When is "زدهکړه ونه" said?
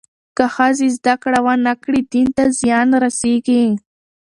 0.97-1.73